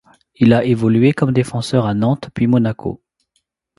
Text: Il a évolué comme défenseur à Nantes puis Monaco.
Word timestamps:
Il 0.33 0.55
a 0.55 0.63
évolué 0.65 1.13
comme 1.13 1.31
défenseur 1.31 1.85
à 1.85 1.93
Nantes 1.93 2.29
puis 2.33 2.47
Monaco. 2.47 3.03